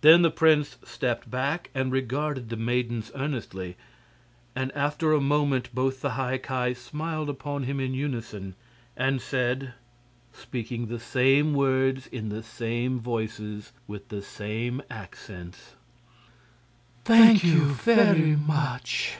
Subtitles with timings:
[0.00, 3.76] Then the prince stepped back and regarded the maidens earnestly,
[4.54, 8.54] and after a moment both the High Ki smiled upon him in unison
[8.96, 9.74] and said
[10.32, 15.72] speaking the same words in the same voices and with the same accents:
[17.02, 19.14] "Thank you very much!"